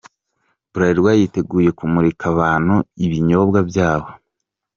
[0.73, 4.09] Bralirwa yiteguye kumurikira abantu ibinyobwa byayo.